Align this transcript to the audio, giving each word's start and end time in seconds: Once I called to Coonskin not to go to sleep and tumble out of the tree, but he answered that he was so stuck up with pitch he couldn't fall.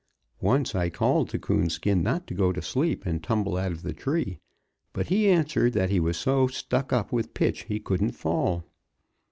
Once 0.41 0.73
I 0.73 0.89
called 0.89 1.29
to 1.29 1.37
Coonskin 1.37 2.01
not 2.01 2.25
to 2.25 2.33
go 2.33 2.51
to 2.51 2.59
sleep 2.59 3.05
and 3.05 3.21
tumble 3.21 3.55
out 3.55 3.71
of 3.71 3.83
the 3.83 3.93
tree, 3.93 4.39
but 4.93 5.09
he 5.09 5.29
answered 5.29 5.73
that 5.73 5.91
he 5.91 5.99
was 5.99 6.17
so 6.17 6.47
stuck 6.47 6.91
up 6.91 7.11
with 7.11 7.35
pitch 7.35 7.65
he 7.65 7.79
couldn't 7.79 8.13
fall. 8.13 8.63